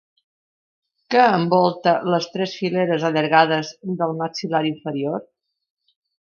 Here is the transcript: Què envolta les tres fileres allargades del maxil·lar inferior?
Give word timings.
Què 1.15 1.25
envolta 1.39 1.93
les 2.13 2.25
tres 2.37 2.55
fileres 2.61 3.05
allargades 3.11 3.71
del 4.01 4.17
maxil·lar 4.23 4.63
inferior? 4.71 5.23